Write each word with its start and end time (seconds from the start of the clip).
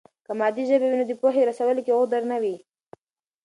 که 0.25 0.31
مادي 0.39 0.63
ژبه 0.69 0.85
وي 0.89 0.97
نو 0.99 1.05
د 1.09 1.13
پوهې 1.21 1.41
رسولو 1.49 1.81
کې 1.85 1.95
غدر 1.99 2.21
نه 2.31 2.37
وي. 2.43 2.55